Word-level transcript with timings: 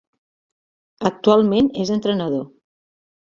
Actualment 1.09 1.69
és 1.83 1.93
entrenador. 1.99 2.43